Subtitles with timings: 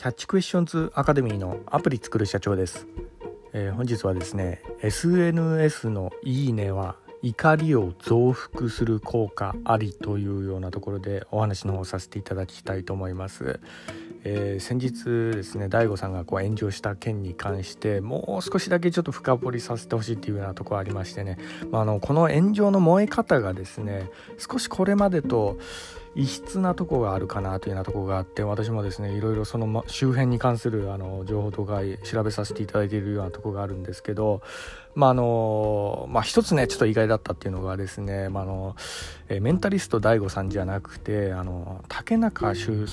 [0.00, 2.86] キャッチクエスチョンズアカデミーのアプリ作る社長です、
[3.52, 13.60] えー、本日はですね SNS のいいねは怒りを増幅する効果ありというようなところでお話の方させていただきたいと思います、
[14.24, 21.36] えー、先日ですね DAIGO さんがこう炎上した件に関してもう少しだけちょっと深掘りさせてほしいっていうようなところありましてね、
[21.70, 24.08] まあ、あのこの炎上の燃え方がですね
[24.38, 25.58] 少しこれまでと
[26.16, 34.42] 異質なとこがあるかなというようなとこがあって私もですねいろいろその周辺に関するあの情報とか調べさせていただいているようなとこがあるんですけど
[34.94, 38.74] まああのまあ一つねちょっと意外だったっていうのがですね、まあ、の
[39.28, 42.88] メンタリスト DAIGO さんじゃなくてあの竹中首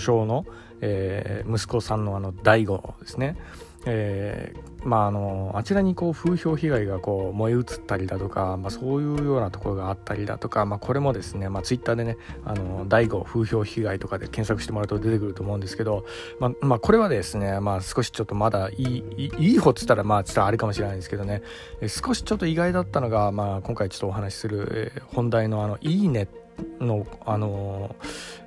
[0.00, 0.44] 相の、
[0.82, 3.36] えー、息子さんのあの DAIGO ですね。
[3.90, 16.04] えー、まああのあちらにこう風評被害がこう燃え移ったりだとか、まあ、そういうようなところがあったりだとか、まあ、これもですね、まあ、ツイッターでね「あの第5風評被害」とかで検索してもらうと出てくると思うんですけど、
[16.38, 21.42] まあまあ、これはですね、まあ、少しちょっとまだいいいい方っつったらまあちょっとあれかもしれないんですけどね、
[21.80, 26.28] え、少しちょっと意外だったのが、まあ、今回ちょっとお話しする、えー、本題のあの「いいね」
[26.80, 27.94] のあの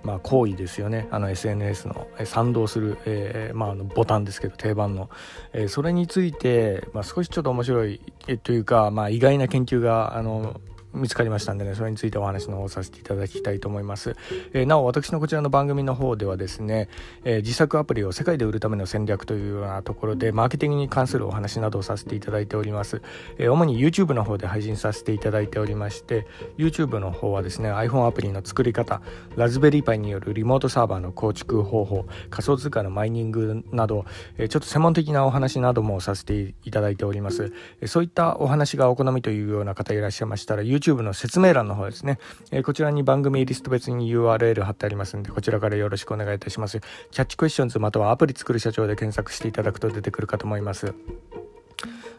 [0.04, 1.08] まあ、行為ですよね。
[1.12, 5.10] あの SNS の賛同する、えーまあ、あのボタンですけど定番の、
[5.54, 8.02] えー、それについて、まあ、少しちょっと面白い
[8.44, 10.60] というか、まあ、意外な研究があの
[10.94, 14.16] 見つかりましたんでねそれについてお話の方させていただきたいと思います、
[14.54, 16.90] えー、なお私のこちらの番組の方ではですね、
[17.24, 23.02] えー、自作アプリを世界で売るための戦略というようなところでマーケティングに関するお話などをさせていただいております、
[23.38, 29.02] えー、主に YouTube の方で配信させていただいておりまして YouTube の方はですね iPhone アプリの作り方
[29.36, 34.06] ラズベリーパイによるリモートサーバーの構築方法仮想通貨のマイニングなど、
[34.38, 42.20] えちょっと専門的なお話などもさせていただいております、えそういったお話がお好みというような方いらっしゃいましたら YouTube YouTube の説明欄の方ですね、
[42.52, 46.82] えー、こちらに番組リスト別に URL 貼ってありますんで、こちらからよろしくお願いいたします。
[47.12, 50.94] キャッチクエスチョンズまたはアプリ作る社長で検索していただくと出てくるかと思います。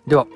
[0.07, 0.27] では、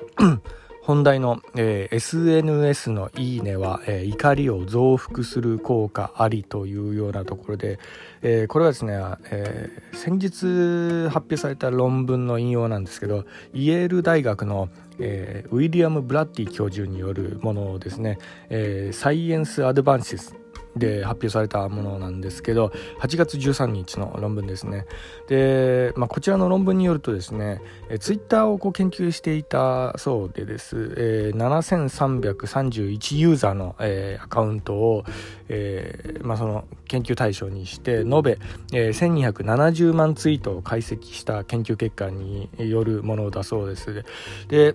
[0.87, 7.77] 本題の、えー、SNS のいいねは、えー、怒りを増幅する効果ありというようなところで、
[8.21, 8.97] えー、これはですね、
[9.29, 18.17] え先日発表された論文の引用なんですけどイェール大学の、えウィリアム・ブラッディ教授によるものですね、
[18.49, 20.37] えサイエンス・アドバンシス
[20.77, 24.85] で発表されたものなんですけど8月13日の論文ですね。
[25.27, 35.03] で、まあ、こちらの論文によるとですねえツイッターをこう研究していたそうでです、えー、7331ユーザーの、えー、アカウントを、
[35.49, 38.39] えーまあ、その研究対象にして延べ、
[38.73, 44.03] えー、1270万ツイートを解析した研究結果によるものだそうです。
[44.47, 44.73] で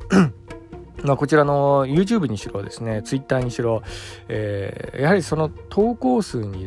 [1.05, 3.83] まあ、こちらの YouTube にしろですね Twitter にしろ、
[4.29, 6.67] えー、やはりその投稿数に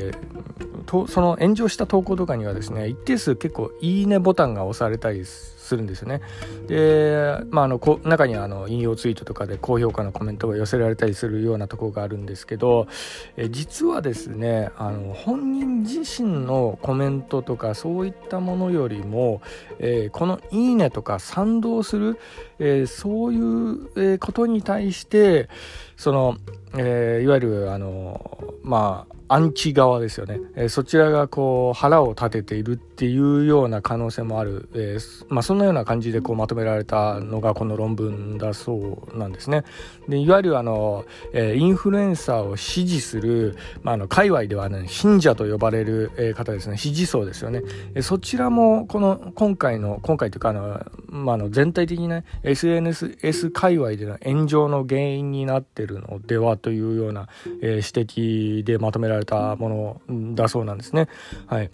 [0.85, 5.25] とその炎上した投稿とかにはですね一定数結構いいねボタンが押されたり
[5.65, 6.21] するんですよね。
[6.67, 12.87] で、まあ、あのこ中にはあの引用ツイートとかで高評価のコメントが寄せられたりするようなとこがあるんですけど
[13.35, 19.41] え実はですねあの本人自身のコメントとかそういったものよりも、
[19.79, 22.19] えー、この「いいね」とか賛同する、
[22.59, 25.49] えー、そういう、ことに対して
[25.97, 26.37] その、
[26.77, 39.63] えいわゆるあのまあアンチ側ですよね、えー、そちらがこう腹を立てているっていうような可能性もある、えー、まあ、そんなような感じでこうまとめられたのがこの論文だそうなんですね。
[40.07, 46.77] でいわゆるあの、えー、インフルエンサーを支持する、まあ、あの界隈では、ね、信者と呼ばれる、え方ですね。
[46.77, 47.61] 支持層ですよね、
[47.95, 50.85] えそちらもこの今回の今回というかあの、
[51.23, 57.27] まあ、の全体的にね SNS 界隈での炎上の原因になってるのではというような、
[57.61, 61.07] え指摘でまとめられたものだそうなんですね。
[61.47, 61.71] はい。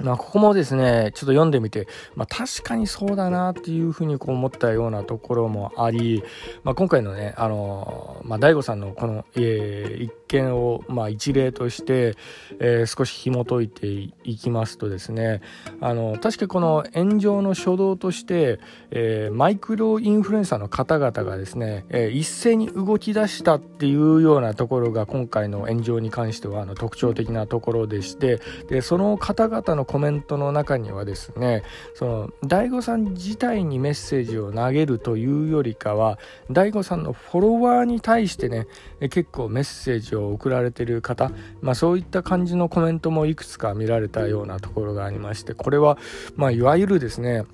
[0.00, 6.22] まあ、ここもですね、ちょっと読んでみて、まあ、確かにそうだなっていうふうにこう思ったようなところもあり、
[6.62, 12.14] まあ、今回のね、あの、まあ、大悟さんのこの、えー、一件を、まあ、一例として、
[12.60, 13.86] えー、少し紐解いて
[14.24, 15.40] いきますとですね
[15.80, 31.64] あの確かこの炎上の初動として、えー、マイクロインフルエンサーの方々がですね、えー、一斉に動き出したっていうようなところが今回の炎上に関してはあの特徴的なところでしてでその方々のコメントの中にはですね
[31.94, 36.18] その大悟さん自体にメッセージを投げるというよりかは
[36.50, 38.68] 大悟さんのフォロワーに対してね
[39.00, 41.32] 結構メッセージを送られてる方、
[41.62, 45.96] まあ、そういった感じのコメントもいくつか見られたようなところがありましてこれは、
[46.36, 47.44] まあ、いわゆるですね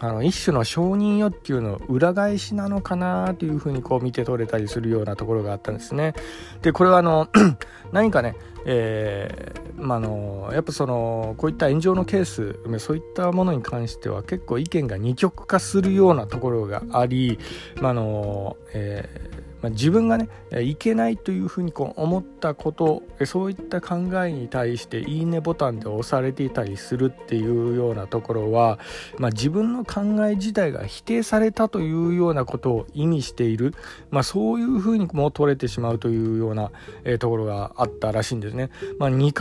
[0.00, 6.14] あの一種の承認欲求の裏返しなのかなというふうにこう見て取れたりするようなところがあったんですね。
[6.62, 7.28] でこれはあの
[7.92, 17.38] 何かね、えーまあのやっぱそのこういった炎上のケースそういったものに関しては結構意見が二極化するようなところがあり、
[17.80, 19.27] まあのえ
[19.62, 20.28] まあ、自分がね
[20.62, 28.78] いけないというふうにこう思ったことそういった考えに対して「いいね」ボタンで押されていたりするっていうようなところは、
[29.18, 33.74] まあ、自分の考え自体が否定されたというようなことを意味している、
[34.10, 36.70] まあ、そういうふうにも取れてしまうというような、
[37.18, 38.70] ところがあったらしいんですね。
[38.98, 39.32] まあ、二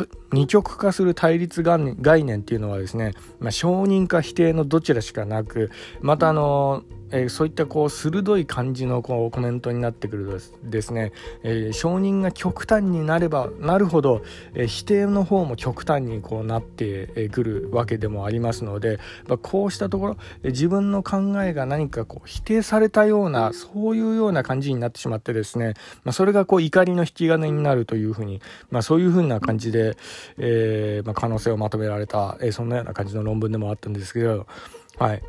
[0.47, 5.69] 極化する対立概念っていうのはですね、まあ、承認か否定のどちらしかなく
[6.01, 11.11] またあのーえー、そういったこう鋭い感じのこうコメントになってくるとですね、
[11.43, 14.23] えー、承認が極端になればなるほど、
[14.53, 25.73] えー、否定の方も極端にこうなってくるわけでもありますので、まあ、こうしたところ、自分の考えが何かこう否定されたようなそういうような感じになってしまってですね、
[26.03, 29.97] まあ、それがこう怒りの引き金になるというふうに、まあ、そういうふうな感じで、
[30.37, 34.45] えま可能性をまとめられた、えそんなような感じの論文でもあったんですけど
[34.97, 35.21] はい。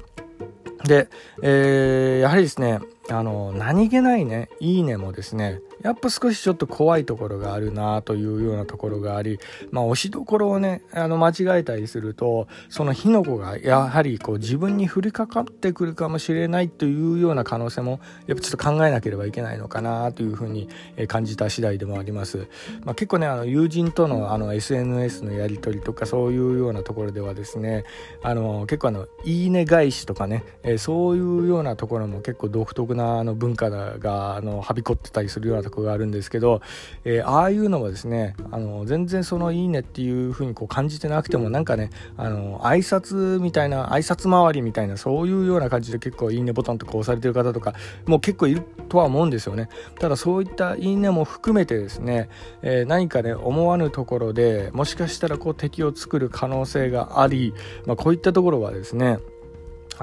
[0.84, 1.08] で、
[1.42, 2.80] えー、やはりですね、
[3.10, 9.38] あの、何気ないね、いいねもですね、やっぱ少しちょっと怖いところがあるなというようなところがあり、
[9.70, 20.68] まあ、押しどころをね、あの、間違えたりすると、その火の粉がやはりこう自分に降りかかってくるかもしれないというような可能性も、やっぱちょっと考えなければいけないのかなというふうに
[21.06, 22.48] 感じた次第でもあります。
[22.84, 27.84] まあ、結構ね、あの、友人とのあの、SNS のやり取りとかそういうようなところではですね、
[28.22, 30.44] あの、結構あの、いいね返しとかね、
[30.78, 36.60] そういうようなところも結構独特なあの文化が、あの、はびこってたりするようなとこがあるんですけど、
[37.04, 47.74] えー、ああいうのはですねあの全然そのいいねっていう風にこう感じてなくてもなんかねあの挨拶みたいな挨拶回りみたいなそういうような感じで結構いいねボタンとか押されてる方とか
[48.06, 49.68] もう結構いるとは思うんですよね。
[49.98, 52.28] ただそういったいいねも含めてですね、
[52.62, 57.54] えー、何かね思わぬところでもしかしたらこう敵を作る可能性があり、
[57.86, 59.18] まあ、こういったところはですね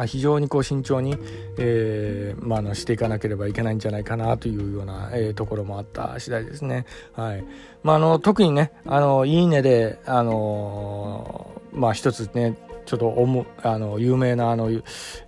[0.05, 1.17] 非常にこう慎重に、
[1.57, 6.85] えーまあ、のしていかなければいけないんじゃないかなというような、えー、ところもあった次第ですね。
[7.13, 7.45] はい
[7.83, 14.69] まあ、あの特にね「あのいいねで」あのまあ一つねちょっとおもあの有名なあの、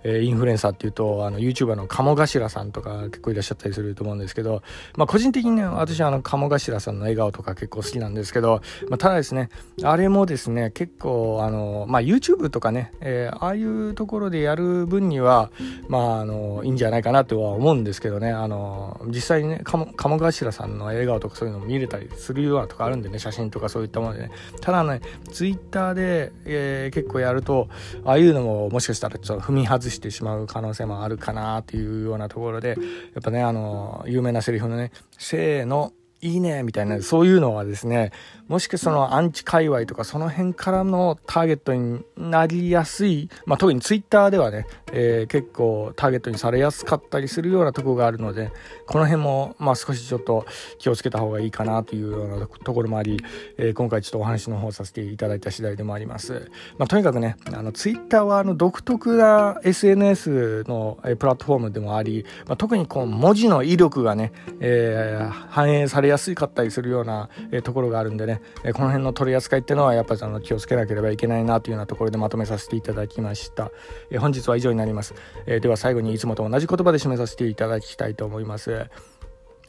[0.04, 4.62] え、インフルエンサーっていうとあの YouTuber の鴨頭さんとか結構いらっしゃったりすると思うんですけど、
[4.96, 9.48] まあ、個人的にね私はあの鴨頭さんの笑顔とか結構好きなんですけど、まあ、ただですね
[9.82, 15.50] あれもですね結構あの、まあ、YouTube とかね、えー、ああいうところでやる分には
[15.88, 24.30] まああのいいんじゃないかなとは思うんですけどねあの実際にね鴨頭さんの笑顔とかそういうのも見れたりするようなとこあるんでね写真とかそういったものでね。
[24.60, 25.00] ただね
[25.32, 27.68] Twitter で、えー、結構やるとと
[28.04, 32.74] ああいうのももしかしたらちょっと踏み外してしまう可能性もあるかなっていうようなところでや
[33.20, 38.10] っぱねあの有名なセリフのね「せーのいいねみたいなそういうのはですね
[38.48, 48.50] もしくはそのアンチ界隈とかその辺からのターゲットになりやすい、まあ、特にツイッターではね、えー、結構ターゲットにされやすかったりするようなところがあるので
[48.86, 50.46] この辺もまあ少しちょっと
[50.78, 53.20] 気をつけた方がいいかなというようなところもあり、
[53.58, 67.28] えー、今回ちょっとお話の方させていただいた次第でもあります、まあ、とにかくねあのツイッターはあの独特な SNS のプラットフォームでもあり、まあ、特にこう文字の威力がね、えー、反映されやすかったりするような、
[67.62, 73.70] ところがあるんでねねえこの辺の取り扱いっていうのはやっぱりあの気をつけなければいけないなというようなところでまとめさせていただきました、
[74.10, 75.14] え本日は以上になります、
[75.46, 78.86] えでは最後にいつもと同じ言葉で締めさせていただきたいと思います。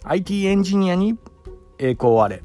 [0.03, 1.17] IT エンジニアに
[1.77, 2.43] 栄光あれ。